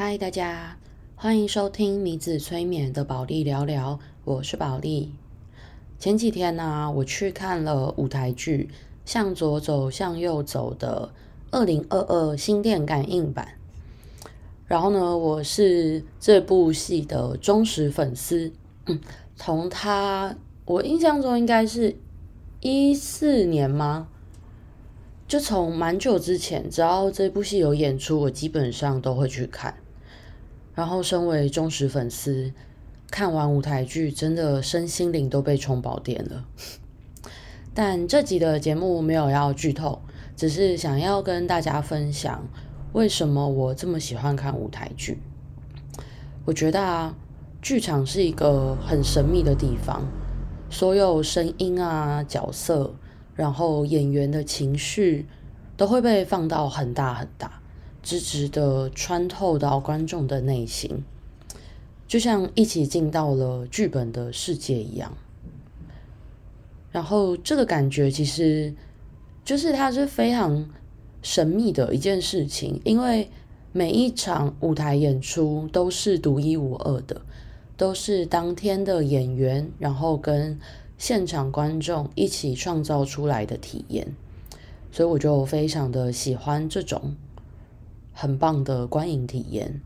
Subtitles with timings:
[0.00, 0.76] 嗨，大家
[1.16, 5.12] 欢迎收听米子催眠的宝莉聊聊，我是宝莉。
[5.98, 8.70] 前几天呢、我去看了舞台剧
[9.04, 11.12] 《向左走，向右走》的
[11.50, 13.48] 二零二二心电感应版。
[14.68, 18.52] 然后呢，我是这部戏的忠实粉丝，
[19.34, 21.96] 从他我印象中应该是
[22.60, 24.06] 一四年吗？
[25.26, 29.74] 就从蛮久之前，只要这部戏有演出，我基本上都会去看。
[30.78, 32.52] 然后，身为忠实粉丝，
[33.10, 36.44] 看完舞台剧，真的身心灵都被充饱电了。
[37.74, 40.00] 但这集的节目没有要剧透，
[40.36, 42.46] 只是想要跟大家分享
[42.92, 45.18] 为什么我这么喜欢看舞台剧。
[46.44, 47.16] 我觉得啊，
[47.60, 50.06] 剧场是一个很神秘的地方，
[50.70, 52.94] 所有声音啊、角色，
[53.34, 55.26] 然后演员的情绪，
[55.76, 57.57] 都会被放到很大很大。
[58.08, 61.04] 直直的穿透到观众的内心，
[62.06, 65.12] 就像一起进到了剧本的世界一样。
[66.90, 68.72] 然后这个感觉其实
[69.44, 70.70] 就是它是非常
[71.20, 73.28] 神秘的一件事情，因为
[73.72, 77.20] 每一场舞台演出都是独一无二的，
[77.76, 80.58] 都是当天的演员，然后跟
[80.96, 84.08] 现场观众一起创造出来的体验。
[84.90, 87.14] 所以我就非常的喜欢这种。
[88.20, 89.80] 很棒的观影体验。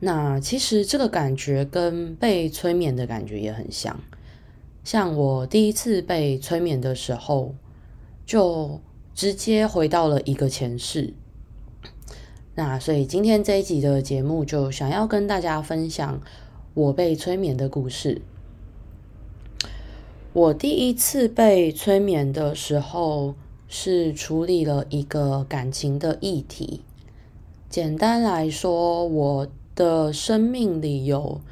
[0.00, 4.00] 那其实这个感觉跟被催眠的感觉也很像。
[4.82, 7.54] 像我第一次被催眠的时候，
[8.24, 8.80] 就
[9.14, 11.12] 直接回到了一个前世。
[12.54, 16.22] 那所以今天这一集的节目就想要跟大家分享
[16.72, 18.22] 我被催眠的故事。
[20.32, 23.34] 我第一次被催眠的时候，
[23.68, 26.82] 是处理了一个感情的议题。
[27.68, 31.42] 简单来说，我的生命里有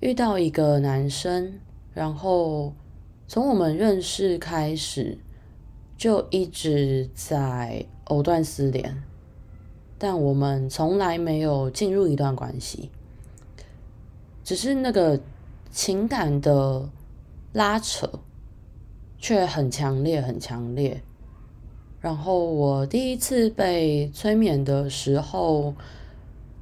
[0.00, 1.60] 遇到一个男生，
[1.94, 2.74] 然后
[3.28, 5.16] 从我们认识开始，
[5.96, 9.02] 就一直在藕断丝连，
[9.96, 12.90] 但我们从来没有进入一段关系，
[14.42, 15.20] 只是那个
[15.70, 16.90] 情感的
[17.52, 18.10] 拉扯
[19.18, 21.00] 却很强烈，很强烈。
[22.04, 25.74] 然后我第一次被催眠的时候，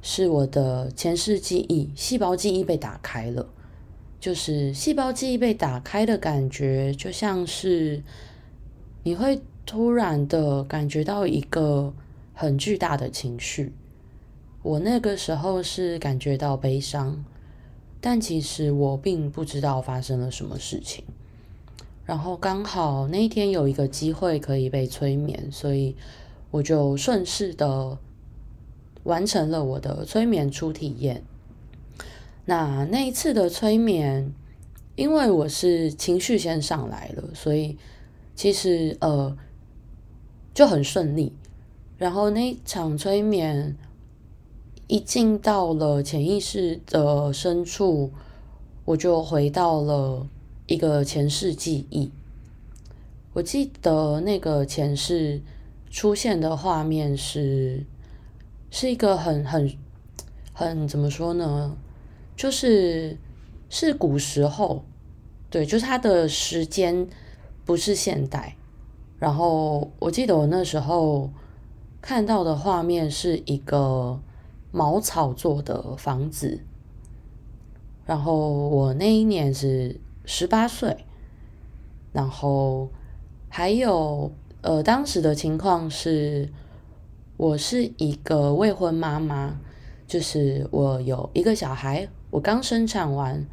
[0.01, 3.45] 是我的前世记忆，细胞记忆被打开了。
[4.21, 8.01] 就是细胞记忆被打开的感觉，就像是
[9.03, 11.93] 你会突然的感觉到一个
[12.33, 13.73] 很巨大的情绪。
[14.61, 17.21] 我那个时候是感觉到悲伤，
[17.99, 21.03] 但其实我并不知道发生了什么事情。
[22.05, 25.95] 然后刚好那一天有一个机会可以被催眠，所以
[26.51, 27.97] 我就顺势的
[29.03, 31.23] 完成了我的催眠初体验。
[32.45, 34.33] 那那一次的催眠，
[34.97, 37.77] 因为我是情绪先上来了，所以
[38.35, 39.37] 其实呃
[40.53, 41.31] 就很顺利。
[41.97, 43.77] 然后那一场催眠
[44.87, 48.11] 一进到了潜意识的深处，
[48.83, 50.27] 我就回到了。
[50.73, 52.11] 一个前世记忆，
[53.33, 55.39] 我记得那个前世
[55.91, 57.85] 出现的画面是，
[58.71, 59.71] 是一个很很
[60.51, 61.77] 很怎么说呢？
[62.35, 63.15] 就是
[63.69, 64.83] 是古时候，
[65.51, 67.07] 对，就是它的时间
[67.65, 68.55] 不是现代。
[69.19, 71.29] 然后我记得我那时候
[72.01, 74.19] 看到的画面是一个
[74.71, 76.61] 茅草做的房子，
[78.07, 80.01] 然后我那一年是。
[80.25, 81.05] 十八岁，
[82.13, 82.89] 然后
[83.49, 86.49] 还有呃，当时的情况是，
[87.35, 89.59] 我是一个未婚妈妈，
[90.07, 93.45] 就是我有一个小孩，我刚生产完，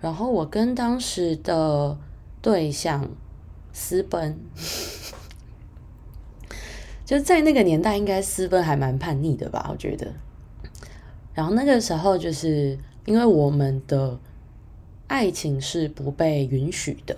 [0.00, 1.96] 然后我跟当时的
[2.42, 3.08] 对象
[3.72, 4.36] 私奔，
[7.06, 10.12] 就在那个年代，应该私奔还蛮叛逆的吧，我觉得。
[11.32, 14.18] 然后那个时候，就是因为我们的。
[15.10, 17.16] 爱情是不被允许的，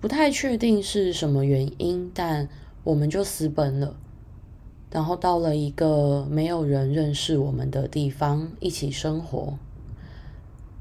[0.00, 2.48] 不太确定是什么原因，但
[2.84, 3.96] 我们就私奔了，
[4.88, 9.58] 然后到了一个没有人认识我们的地方一起生活。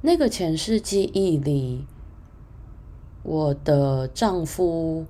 [0.02, 1.88] 那个前世记忆里，
[3.24, 5.08] 我的丈夫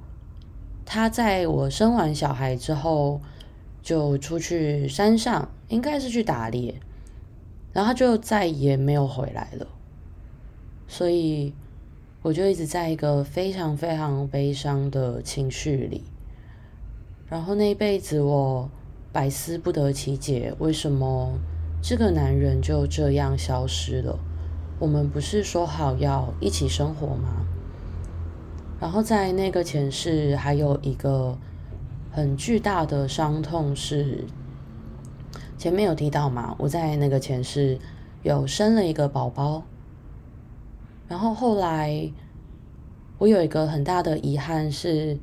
[0.85, 3.19] 他在我生完小孩之后
[3.81, 6.75] 就出去山上，应该是去打猎，
[7.73, 9.67] 然后他就再也没有回来了。
[10.91, 11.53] 所以
[12.21, 16.03] 我就一直在一个非常非常悲伤的情绪里，
[17.29, 18.69] 然后那一辈子我
[19.09, 21.39] 百思不得其解，为什么
[21.81, 24.19] 这个男人就这样消失了。
[24.79, 27.45] 我们不是说好要一起生活吗？
[28.77, 31.37] 然后在那个前世还有一个
[32.11, 34.25] 很巨大的伤痛是，
[35.57, 37.79] 前面有提到嘛，我在那个前世
[38.23, 39.63] 有生了一个宝宝，
[41.11, 42.09] 然后后来
[43.17, 45.19] 我有一个很大的遗憾是，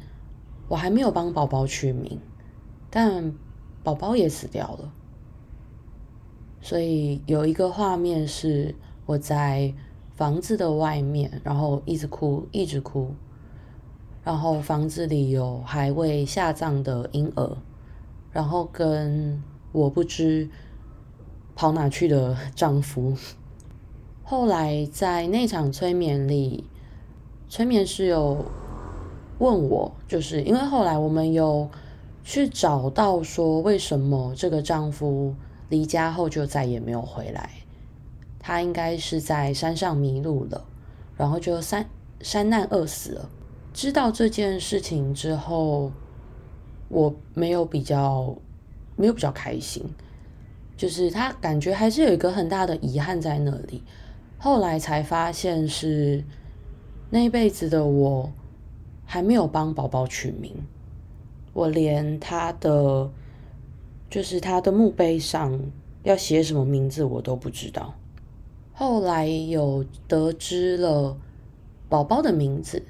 [0.68, 2.20] 我还没有帮宝宝取名，
[2.90, 3.32] 但
[3.82, 4.92] 宝宝也死掉了。
[6.60, 8.74] 所以有一个画面是
[9.06, 9.72] 我在
[10.14, 13.14] 房子的外面，然后一直哭，一直哭，
[14.22, 17.56] 然后房子里有还未下葬的婴儿，
[18.30, 19.42] 然后跟
[19.72, 20.50] 我不知
[21.56, 23.16] 跑哪去的丈夫。
[24.30, 26.64] 后来在那场催眠里，
[27.48, 28.44] 催眠师有
[29.38, 31.70] 问我，就是因为后来我们有
[32.22, 35.34] 去找到说，为什么这个丈夫。
[35.70, 37.50] 离家后就再也没有回来，
[38.38, 40.64] 他应该是在山上迷路了，
[41.16, 41.88] 然后就山
[42.20, 43.30] 山难饿死了。
[43.72, 45.90] 知道这件事情之后，
[46.88, 48.36] 我没有比较
[48.94, 49.84] 没有比较开心，
[50.76, 53.82] 就是他感觉还是有一个很大的遗憾在那里。
[54.38, 56.24] 后来才发现是
[57.10, 58.32] 那一辈子的我
[59.04, 60.54] 还没有帮宝宝取名，
[61.52, 63.10] 我连他的。
[64.10, 65.60] 就是他的墓碑上
[66.02, 67.94] 要写什么名字，我都不知道。
[68.72, 71.14] 后来有得知了
[71.90, 72.82] 宝宝的名字，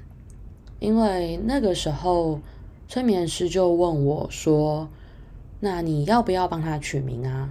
[0.79, 2.39] 因为那个时候
[2.87, 4.87] 催眠师就问我说
[5.59, 7.49] ：“那你要不要帮他取名啊？”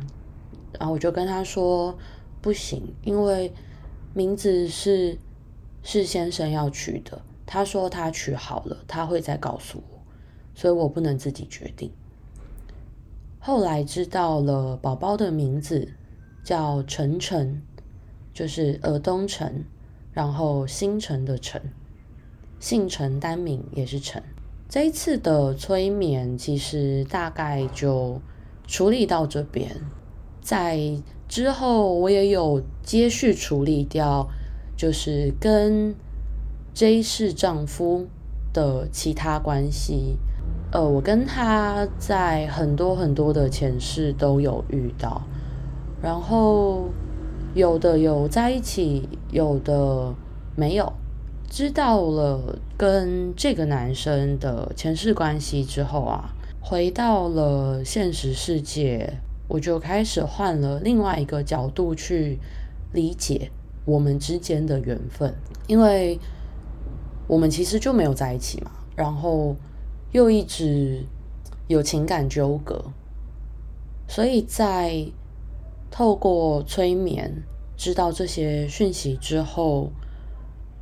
[0.81, 1.95] 然后我就跟他说
[2.41, 3.53] ：“不行，因为
[4.14, 5.19] 名字是
[5.82, 7.20] 是先生要取的。
[7.46, 9.99] 他说他取好了，他会再告诉我，
[10.55, 11.90] 所以我不能自己决定。”
[13.40, 15.94] 后来知道了宝宝的名字
[16.44, 17.62] 叫陈晨，
[18.34, 19.64] 就是尔东陈，
[20.12, 21.62] 然后星辰的辰，
[22.61, 24.22] 姓陈单名也是陈。
[24.69, 28.20] 这一次的催眠其实大概就
[28.66, 29.75] 处理到这边，
[30.43, 34.26] 在之后我也有接续处理掉，
[34.76, 35.94] 就是跟
[36.72, 38.06] 这一世丈夫
[38.52, 40.16] 的其他关系。
[40.72, 45.22] 呃，我跟他在很多很多的前世都有遇到，
[46.02, 46.88] 然后
[47.54, 50.14] 有的有在一起，有的
[50.56, 50.92] 没有。
[51.50, 59.14] 知道了跟这个男生的前世关系之后啊，回到了现实世界，
[59.49, 62.39] 我就开始换了另外一个角度去
[62.93, 63.50] 理解
[63.85, 65.35] 我们之间的缘分，
[65.67, 66.21] 因为
[67.27, 69.56] 我们其实就没有在一起嘛，然后。
[70.12, 71.05] 又一直
[71.67, 72.83] 有情感纠葛，
[74.06, 75.06] 所以在
[75.91, 77.43] 透过催眠
[77.77, 79.93] 知道这些讯息之后，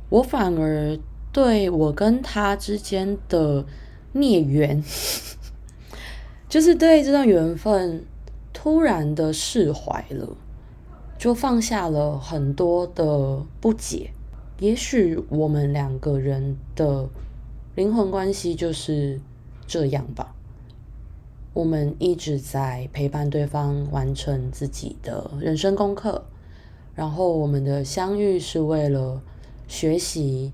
[0.07, 0.97] 我反而
[1.33, 3.65] 对我跟他之间的
[4.13, 4.81] 孽缘，
[6.47, 8.05] 就是对这段缘分
[8.59, 10.35] 突然的释怀了，
[11.19, 14.09] 就放下了很多的不解。
[14.57, 17.07] 也许我们两个人的。
[17.75, 19.21] 灵魂关系就是
[19.67, 20.33] 这样吧。
[21.53, 26.25] 我们一直在陪伴对方完成自己的人生功课，
[26.95, 29.21] 然后我们的相遇是为了
[29.67, 30.51] 学习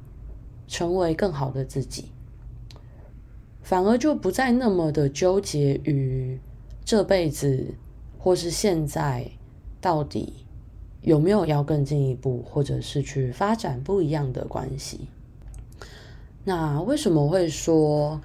[0.68, 2.08] 成为更好的自己，
[3.62, 6.38] 反而就不再那么的纠结于
[6.84, 7.74] 这辈子
[8.24, 9.30] 或是现在
[9.82, 10.46] 到底
[11.02, 15.10] 有没有要更进一步，或者是去发展不一样的关系。
[16.46, 18.22] 那为什么会说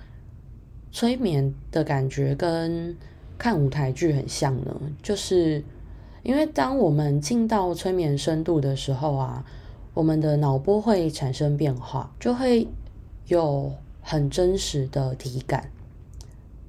[0.93, 2.97] 催眠的感觉跟
[3.37, 4.81] 看舞台剧很像呢？
[5.03, 5.65] 就是
[6.23, 9.45] 因为当我们进到催眠深度的时候啊，
[9.95, 12.69] 我们的脑波会产生变化，就会
[13.27, 15.69] 有很真实的体感。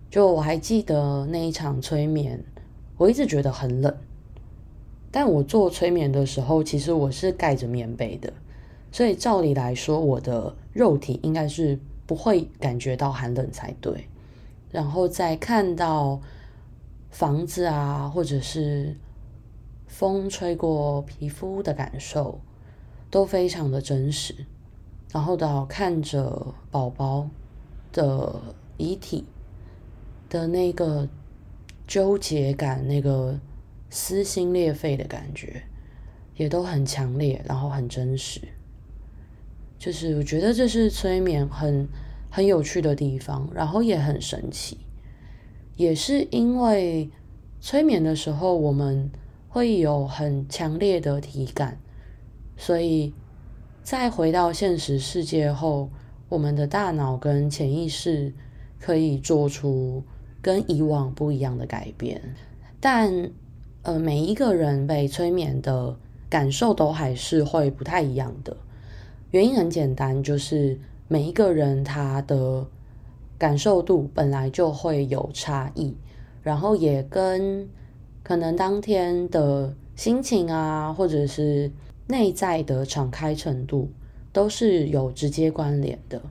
[0.10, 2.44] 就我还记得那一场催眠，
[3.00, 3.96] 我一直觉得很冷，
[5.10, 8.34] 但我做催眠的时候，其实我是盖着棉被的。
[8.92, 14.10] 所以照理来说，我的肉体应该是不会感觉到寒冷才对。
[14.70, 16.20] 然后再看到
[17.10, 18.98] 房子啊，或者是
[19.88, 22.42] 风吹过皮肤的感受，
[23.10, 24.36] 都非常的真实。
[25.14, 27.30] 然后到看着宝宝
[27.94, 28.42] 的
[28.76, 29.24] 遗体
[30.30, 31.08] 的那个
[31.90, 33.40] 纠结感，那个
[33.90, 35.64] 撕心裂肺的感觉，
[36.36, 38.40] 也都很强烈，然后很真实。
[39.80, 41.90] 就是我觉得这是催眠很
[42.30, 44.78] 很有趣的地方，然后也很神奇，
[45.78, 47.10] 也是因为
[47.60, 49.10] 催眠的时候，我们
[49.48, 51.80] 会有很强烈的体感，
[52.56, 53.16] 所以
[53.82, 55.90] 再回到现实世界后，
[56.28, 58.32] 我们的大脑跟潜意识
[58.80, 60.04] 可以做出
[60.42, 62.22] 跟以往不一样的改变。
[62.80, 63.32] 但
[63.84, 65.96] 呃，每一个人被催眠的
[66.30, 68.56] 感受都还是会不太一样的。
[69.32, 70.78] 原因很简单，就是
[71.08, 72.66] 每一个人他的
[73.38, 75.96] 感受度本来就会有差异，
[76.44, 77.68] 然后也跟
[78.24, 81.72] 可能当天的心情啊，或者是
[82.08, 83.90] 内在的敞开程度，
[84.34, 86.22] 都是有直接关联的。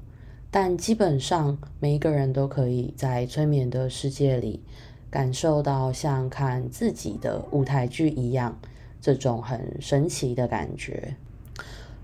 [0.50, 4.62] 但基本上每一个人都可以在催眠的世界里
[5.10, 8.58] 感受到像看自己的舞台剧一样，
[9.00, 11.16] 这种很神奇的感觉。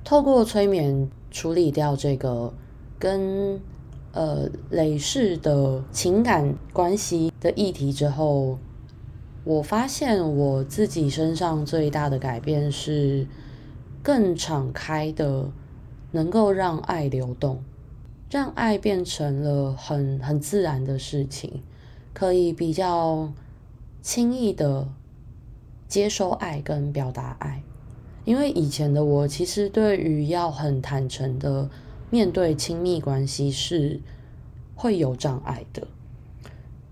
[0.02, 2.52] 透过催眠处理掉这个
[2.98, 3.60] 跟
[4.12, 8.58] 呃累世的情感关系的议题之后。
[9.46, 13.26] 我发现我自己身上最大的改变是
[14.02, 15.50] 更敞开的，
[16.12, 17.62] 能够让爱流动，
[18.34, 21.62] 让爱变成了很很自然的事情，
[22.12, 23.32] 可以比较
[24.02, 24.88] 轻易的
[25.86, 27.62] 接受爱跟表达爱。
[28.24, 31.70] 因为以前的我其实对于要很坦诚的
[32.10, 34.00] 面对亲密关系是
[34.74, 35.86] 会有障碍的。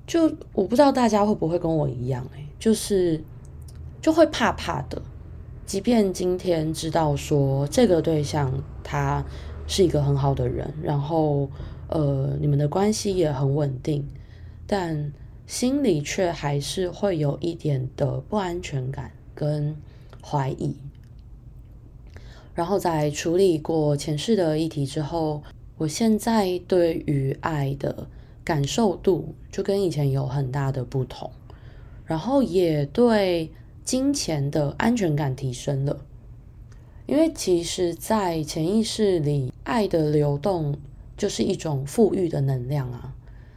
[0.07, 3.21] 就我不知道大家会不会跟我一样，欸，就是
[4.01, 5.03] 就会怕怕的。
[5.67, 9.25] 即便今天知道说这个对象他
[9.73, 11.49] 是一个很好的人，然后
[11.89, 14.07] 呃你们的关系也很稳定，
[14.67, 15.11] 但
[15.47, 19.75] 心里却还是会有一点的不安全感跟
[20.23, 20.77] 怀疑。
[22.55, 25.43] 然后在处理过前世的议题之后，
[25.79, 28.07] 我现在对于爱的。
[28.45, 31.31] 感受度就跟以前有很大的不同，
[32.05, 33.53] 然后也对
[33.85, 35.97] 金钱的安全感提升了。
[37.07, 40.77] 因为其实，在潜意识里，爱的流动
[41.17, 43.15] 就是一种富裕的能量啊，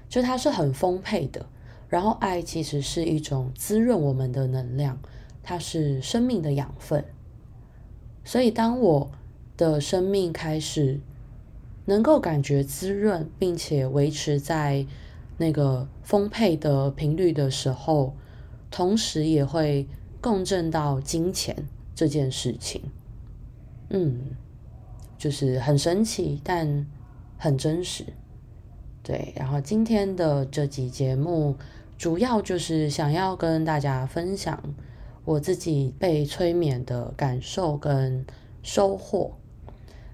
[0.09, 1.45] 就它是很丰沛的。
[1.87, 4.97] 然后，爱其实是一种滋润我们的能量，
[5.43, 7.05] 它是生命的养分。
[8.23, 9.11] 所以，当我
[9.55, 10.99] 的生命开始。
[11.87, 14.87] 能够感觉滋润，并且维持在
[15.37, 18.15] 那个丰沛的频率的时候，
[18.71, 19.87] 同时也会
[20.19, 21.55] 共振到金钱
[21.93, 22.81] 这件事情。
[23.89, 24.19] 嗯，
[25.17, 26.85] 就是很神奇，但
[27.37, 28.05] 很真实。
[29.03, 31.55] 对，然后今天的这集节目，
[31.97, 34.61] 主要就是想要跟大家分享
[35.23, 38.25] 我自己被催眠的感受跟
[38.63, 39.33] 收获。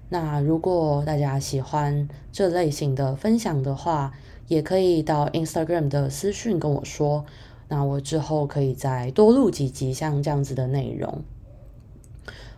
[0.09, 4.11] 那如果大家喜欢这类型的分享的话，
[4.49, 7.25] 也可以到 Instagram 的私讯跟我说。
[7.69, 11.23] 那我之后可以再多录几集像这样子的内容。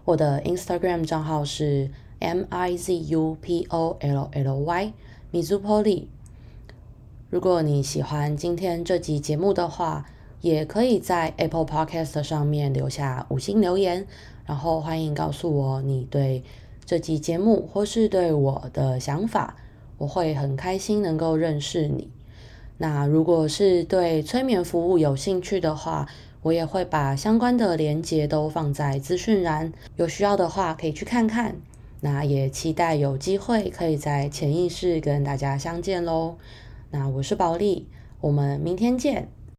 [0.05, 4.93] 我的 Instagram 账号是 M I Z U P O L L Y
[5.31, 6.07] Mizupolly。
[7.29, 10.05] 如果你喜欢今天这集节目的话，
[10.41, 14.05] 也可以在 Apple Podcast 上面留下五星留言，
[14.45, 16.43] 然后欢迎告诉我你对。
[16.85, 19.55] 这集节目或是对我的想法，
[19.97, 22.09] 我会很开心能够认识你。
[22.77, 26.09] 那如果是对催眠服务有兴趣的话，
[26.43, 31.55] 我也会把相关的连接都放在资讯栏，有需要的话可以去看看。
[32.01, 36.35] 那也期待有机会可以在潜意识跟大家相见喽。
[36.91, 37.87] 那我是保利，
[38.21, 39.29] 我们明天见。